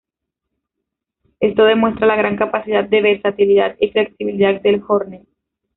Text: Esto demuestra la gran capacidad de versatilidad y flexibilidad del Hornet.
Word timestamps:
Esto 1.39 1.65
demuestra 1.65 2.07
la 2.07 2.15
gran 2.15 2.35
capacidad 2.35 2.83
de 2.83 3.03
versatilidad 3.03 3.75
y 3.79 3.91
flexibilidad 3.91 4.59
del 4.59 4.81
Hornet. 4.87 5.27